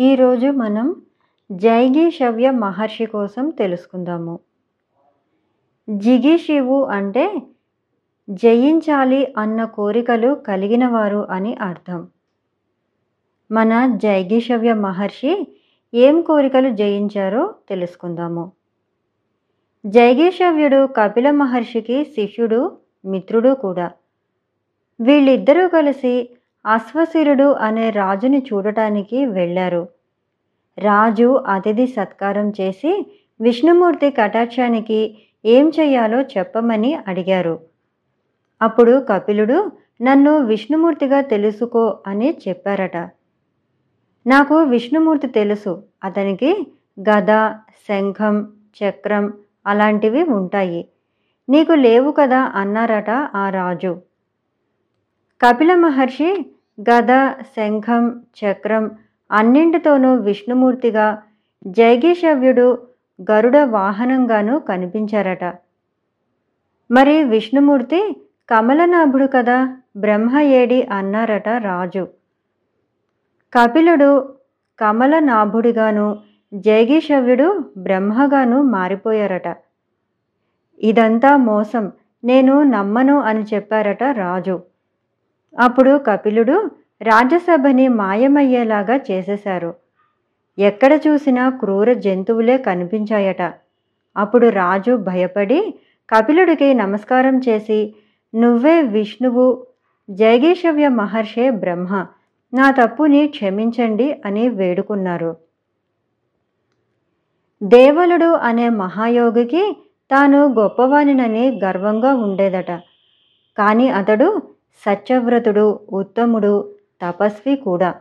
[0.00, 0.96] ఈరోజు మనం
[1.52, 4.38] జైగీషవ్య మహర్షి కోసం తెలుసుకుందాము.
[5.90, 7.42] జిగీషివు అంటే
[8.30, 12.08] జయించాలి అన్న కోరికలు కలిగిన వారు అని అర్థం.
[13.50, 15.58] మన జైగీషవ్య మహర్షి
[15.94, 18.52] ఏం కోరికలు జయించారో తెలుసుకుందాము.
[19.86, 23.90] జైగీషవ్యుడు కపిల మహర్షికి శిష్యుడు మిత్రుడు కూడా.
[25.00, 26.30] వీళ్ళిద్దరూ కలిసి
[26.66, 29.97] అశ్వశిరుడు అనే రాజుని చూడటానికి వెళ్ళారు.
[30.78, 37.60] రాజు అతిథి సత్కారం చేసి విష్ణుమూర్తి కటాక్షానికి ఏం చేయాలో చెప్పమని అడిగారు.
[38.62, 39.72] అప్పుడు కపిలుడు
[40.02, 42.96] నన్ను విష్ణుమూర్తిగా తెలుసుకో అని చెప్పారట.
[44.26, 45.82] నాకు విష్ణుమూర్తి తెలుసు.
[46.04, 47.50] అతనికి గద
[47.88, 49.32] శంఖం చక్రం
[49.66, 50.88] అలాంటివి ఉంటాయి.
[51.48, 54.00] నీకు లేవు కదా అన్నారట ఆ రాజు.
[55.40, 56.50] కపిల మహర్షి
[56.80, 58.90] గద శంఖం చక్రం
[59.30, 61.22] అన్నింటితోనూ విష్ణుమూర్తిగా
[61.66, 62.88] జైగీషవ్యుడు
[63.30, 65.44] గరుడ వాహనంగాను కనిపించారట.
[66.90, 69.76] మరి విష్ణుమూర్తి కమలనాభుడు కదా?
[69.96, 72.08] బ్రహ్మ ఏడి అన్నారట రాజు.
[73.54, 74.34] కపిలుడు
[74.80, 76.18] కమలనాభుడిగాను
[76.54, 79.56] జైగీషవ్యుడు బ్రహ్మగాను మారిపోయారట.
[80.80, 81.92] ఇదంతా మోసం
[82.24, 84.62] నేను నమ్మను అని చెప్పారట రాజు.
[85.60, 86.70] అప్పుడు కపిలుడు
[87.02, 89.74] రాజ్యసభని మాయమయ్యేలాగా చేసేశారు.
[90.58, 93.54] ఎక్కడ చూసినా క్రూర జంతువులే కనిపించాయట.
[94.16, 95.74] అప్పుడు రాజు భయపడి
[96.14, 97.94] కపిలుడికి నమస్కారం చేసి
[98.34, 99.66] నువ్వే విష్ణువు
[100.10, 102.06] జైగేశవ్య మహర్షే బ్రహ్మ
[102.54, 105.36] నా తప్పుని క్షమించండి అని వేడుకున్నారు.
[107.62, 109.76] దేవలుడు అనే మహాయోగికి
[110.10, 112.70] తాను గొప్పవానినని గర్వంగా ఉండేదట.
[113.58, 114.42] కానీ అతడు
[114.86, 117.94] సత్యవ్రతుడు ఉత్తముడు తపస్వి కూడా.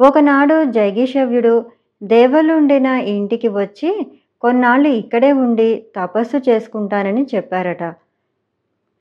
[0.00, 1.66] ఒకనాడు జైగీషవ్యుడు
[2.02, 4.06] దేవలుండిన ఇంటికి వచ్చి
[4.40, 7.94] కొన్నాళ్ళు ఇక్కడే ఉండి తపస్సు చేసుకుంటానని చెప్పారట.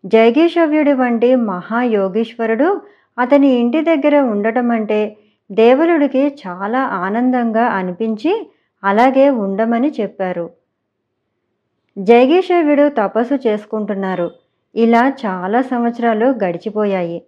[0.05, 2.81] జైగీషవ్యుడి వంటి మహాయోగీశ్వరుడు
[3.19, 5.17] అతని ఇంటి దగ్గర ఉండటం అంటే
[5.51, 8.51] దేవలుడికి చాలా ఆనందంగా అనిపించి
[8.83, 10.49] అలాగే ఉండమని చెప్పారు.
[11.97, 14.31] జైగీషవ్యుడు తపస్సు చేసుకుంటున్నారు.
[14.75, 17.23] ఇలా చాలా సంవత్సరాలు గడిచిపోయాయి.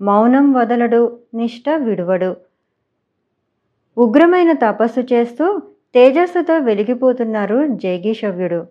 [0.00, 2.36] మౌనం వదలడు నిష్ట విడువడు.
[3.98, 5.46] ఉగ్రమైన తపస్సు చేస్తూ
[5.94, 8.66] తేజస్సుతో వెలిగిపోతున్నారు జైగీషవ్యుడు.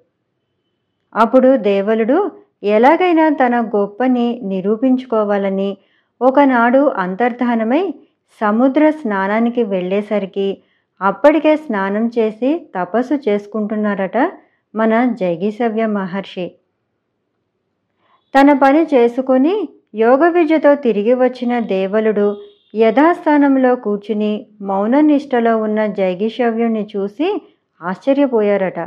[1.16, 2.32] అప్పుడు దేవలుడు
[2.64, 5.78] ఎలాగైనా తన గొప్పని నిరూపించుకోవాలని
[6.22, 7.94] ఒకనాడు అంతర్ధానమై
[8.42, 10.62] సముద్ర స్నానానికి వెళ్ళేసరికి
[11.02, 14.18] అప్పటికే స్నానం చేసి తపస్సు చేసుకుంటున్నారట
[14.76, 16.52] మన జైగీసవ్య మహర్షి.
[18.36, 19.56] తన పని చేసుకొని
[19.94, 22.38] యోగ విద్యతో తిరిగి వచ్చిన దేవలుడు
[22.76, 27.28] యథాస్థానంలో కూర్చుని మౌన నిష్టలో ఉన్న జైగిషవ్యుణ్ణి చూసి
[27.82, 28.80] ఆశ్చర్యపోయారట.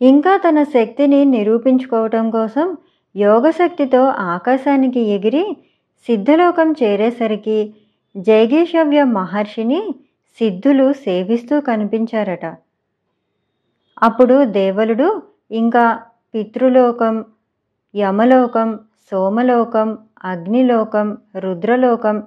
[0.00, 2.76] ఇంకా తన శక్తిని నిరూపించుకోవటం కోసం
[3.16, 5.44] యోగశక్తితో ఆకాశానికి ఎగిరి
[6.08, 7.74] సిద్ధలోకం చేరేసరికి
[8.16, 9.80] జైగీషవ్య మహర్షిని
[10.38, 12.46] సిద్ధులు సేవిస్తూ కనిపించారట.
[14.02, 16.00] అప్పుడు దేవలుడు ఇంకా
[16.34, 17.24] పితృలోకం
[17.96, 18.78] యమలోకం
[19.10, 22.22] సోమలోకం అగ్నిలోకం రుద్రలోకం.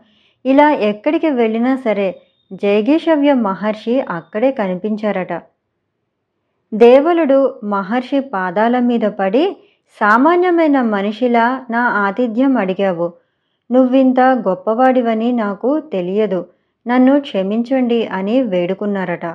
[0.46, 2.22] ఇలా ఎక్కడికి వెళ్ళినా సరే
[2.54, 5.34] జైగేషవ్య మహర్షి అక్కడే కనిపించారట.
[6.74, 9.58] దేవలుడు మహర్షి పాదాల మీద పడి
[10.00, 13.14] సామాన్యమైన మనిషిలా నా ఆతిథ్యం అడిగావు.
[13.72, 16.46] నువ్వింత గొప్పవాడివని నాకు తెలియదు.
[16.88, 19.26] నన్ను క్షమించండి అని వేడుకున్నారట.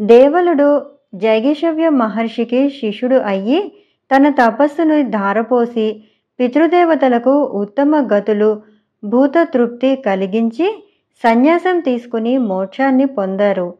[0.00, 3.72] దేవలుడు జైగీషవ్య మహర్షికి శిష్యుడు అయ్యి
[4.10, 6.04] తన తపస్సును ధారపోసి
[6.40, 8.62] పితృదేవతలకు ఉత్తమ గతులు
[9.04, 10.84] భూత తృప్తి కలిగించి
[11.24, 13.74] సన్యాసం తీసుకుని మోక్షాన్ని పొందారు.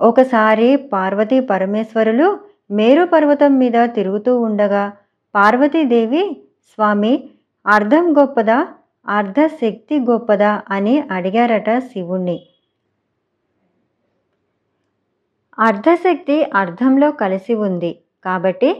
[0.00, 2.38] ఒకసారి పార్వతీ పరమేశ్వరులు
[2.70, 4.92] మేరు పర్వతం మీద తిరుగుతూ ఉండగా
[5.34, 6.22] పార్వతీదేవి
[6.70, 7.30] స్వామి
[7.66, 8.68] అర్ధం గొప్పదా
[9.08, 10.62] అర్ధశక్తి గొప్పదా?
[10.70, 12.38] అని అడిగారట శివుణ్ణి.
[15.58, 17.92] అర్ధశక్తి అర్ధంలో కలిసి ఉంది.
[18.26, 18.70] కాబట్టి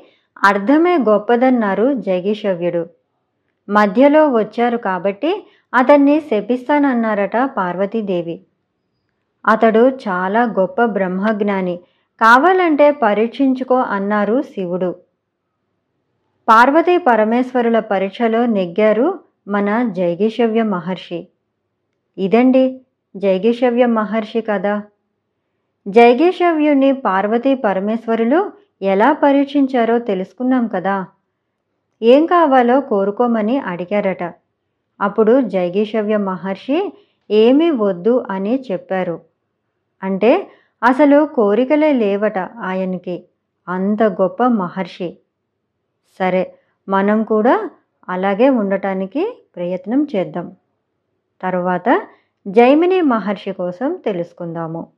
[0.44, 2.82] అర్థమే గొప్పదన్నారు జగీషవ్యుడు
[3.68, 5.30] మధ్యలో వచ్చారు కాబట్టి
[5.74, 8.36] అతన్ని శపిస్తానన్నారట పార్వతీదేవి.
[9.44, 11.76] అతడు చాలా గొప్ప బ్రహ్మజ్ఞాని
[12.20, 14.90] కావాలంటే పరీక్షించుకో అన్నారు శివుడు.
[16.48, 19.08] పార్వతీ పరమేశ్వరుల పరీక్షలో నెగ్గారు
[19.48, 21.20] మన జైగిషవ్య మహర్షి.
[22.18, 22.64] ఇదండి
[23.16, 24.74] జైగిషవ్య మహర్షి కదా
[25.88, 28.40] జైగీషవ్యుని పార్వతీ పరమేశ్వరులు
[28.82, 31.06] ఎలా పరీక్షించారో తెలుసుకున్నాం కదా.
[32.02, 34.22] ఏం కావాలో కోరుకోమని అడిగారట.
[35.00, 36.92] అప్పుడు జైగీషవ్య మహర్షి
[37.30, 39.20] ఏమీ వద్దు అని చెప్పారు.
[40.02, 40.50] అంటే
[40.82, 43.24] అసలు కోరికలే లేవట ఆయనకి.
[43.68, 45.18] అంత గొప్ప మహర్షి.
[46.20, 46.54] సరే
[46.88, 47.70] మనం కూడా
[48.08, 50.52] అలాగే ఉండటానికి ప్రయత్నం చేద్దాం.
[51.42, 51.88] తరువాత
[52.48, 54.95] జైమిని మహర్షి కోసం తెలుసుకుందాము.